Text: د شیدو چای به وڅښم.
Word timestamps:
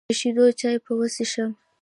د 0.09 0.11
شیدو 0.19 0.45
چای 0.59 0.75
به 0.83 0.91
وڅښم. 0.97 1.51